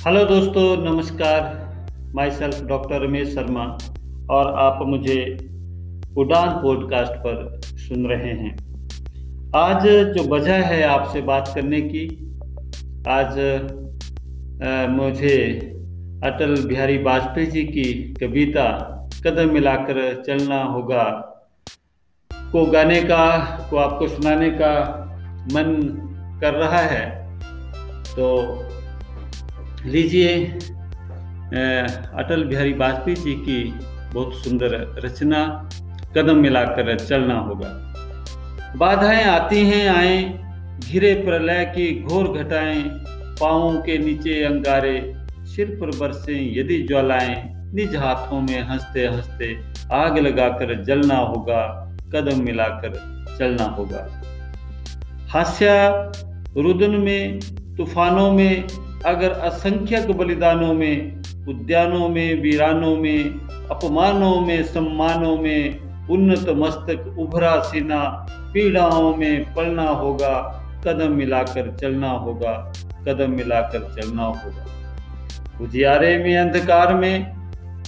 [0.00, 3.64] Hello दोस्तों नमस्कार। Myself doctor Ramesh Sharma
[4.30, 5.16] और आप मुझे
[6.16, 8.52] उड़ान पॉडकास्ट पर सुन रहे हैं।
[9.56, 12.06] आज जो वजह है आपसे बात करने की
[13.08, 13.38] आज
[14.64, 15.36] आ, मुझे
[16.24, 18.66] अटल बिहारी वाजपेयी जी की कविता
[19.26, 21.04] कदम मिलाकर चलना होगा।
[22.52, 23.40] को गाने का
[23.70, 24.74] को आपको सुनाने का
[25.52, 25.78] मन
[26.40, 27.06] कर रहा है।
[28.10, 28.30] तो
[29.86, 30.44] लीजिए
[32.14, 33.74] अटल बिहारी वाजपेयी जी की
[34.14, 35.68] बहुत सुंदर रचना,
[36.16, 37.68] कदम मिलाकर चलना होगा।
[38.76, 40.40] बाधाएँ आती हैं, आए,
[40.84, 42.82] घिरे प्रलय की घोर घटाएँ
[43.40, 45.14] पाओं के नीचे अंगारे,
[45.46, 47.34] सिर पर बरसे, यदि ज्वालाएँ,
[47.74, 49.56] निज हाथों में हँसते हँसते
[49.92, 51.62] आग लगाकर जलना होगा,
[52.14, 52.92] कदम मिलाकर
[53.38, 54.22] चलना होगा।
[55.28, 56.12] हास्या,
[56.56, 57.40] रुदन में,
[57.76, 58.68] तूफानों में
[59.06, 63.24] अगर असंख्यक बलिदानों में, उद्यानों में, वीरानों में,
[63.70, 70.38] अपमानों में, सम्मानों में उन्नत मस्तक, उभरा सीना पीड़ाओं में पलना होगा,
[70.86, 72.72] कदम मिलाकर चलना होगा,
[73.08, 74.66] कदम मिलाकर चलना होगा।
[75.60, 77.24] उजियारे में, अंधकार में,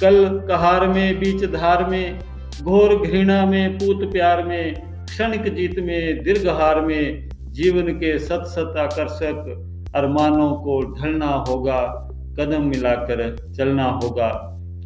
[0.00, 2.18] कल कहार में बीच धार में,
[2.62, 8.74] घोर घृणा में, पूत प्यार में, क्षणिक जीत में, दीर्घहार में, जीवन के सत सत
[8.78, 12.08] आकर्षक अरमानों को ढलना होगा,
[12.40, 14.28] कदम मिलाकर चलना होगा,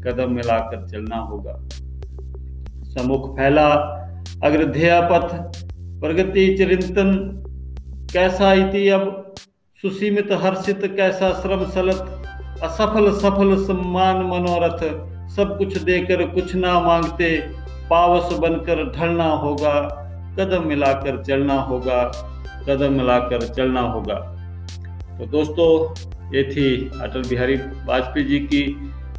[0.06, 1.60] कदम मिलाकर चलना होगा।
[2.84, 3.68] समुख फैला
[4.44, 5.56] अग्रध्या पथ
[6.00, 7.42] प्रगति चिरंतन,
[8.12, 9.34] कैसा इति अब?
[9.82, 12.22] सुसीमित हर्षित, कैसा श्रम सलत?
[12.62, 14.80] असफल सफल सम्मान मनोरथ,
[15.30, 17.38] सब कुछ देकर कुछ ना मांगते,
[17.90, 19.80] पावस बनकर ढलना होगा,
[20.40, 22.04] कदम मिलाकर चलना होगा,
[22.68, 24.35] कदम मिलाकर चलना होगा।
[25.18, 25.70] तो दोस्तों,
[26.36, 26.66] ये थी
[27.00, 28.60] अटल बिहारी वाजपेयी जी की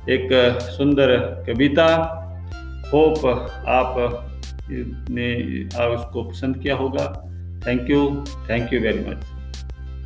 [0.09, 0.29] एक
[0.61, 1.15] सुंदर
[1.47, 1.87] कविता।
[2.93, 3.25] होप
[3.67, 3.95] आप
[5.09, 5.29] ने
[5.87, 7.05] उसको पसंद किया होगा।
[7.67, 8.03] Thank you
[8.49, 9.36] thank you very much